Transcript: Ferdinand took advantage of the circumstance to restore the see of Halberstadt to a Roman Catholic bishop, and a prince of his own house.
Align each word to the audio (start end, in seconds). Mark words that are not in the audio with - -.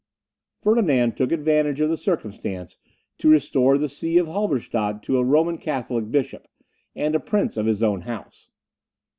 Ferdinand 0.63 1.15
took 1.15 1.31
advantage 1.31 1.79
of 1.79 1.87
the 1.87 1.95
circumstance 1.95 2.75
to 3.19 3.29
restore 3.29 3.77
the 3.77 3.87
see 3.87 4.17
of 4.17 4.25
Halberstadt 4.25 5.03
to 5.03 5.17
a 5.19 5.23
Roman 5.23 5.59
Catholic 5.59 6.09
bishop, 6.09 6.47
and 6.95 7.13
a 7.13 7.19
prince 7.19 7.55
of 7.55 7.67
his 7.67 7.83
own 7.83 8.01
house. 8.01 8.49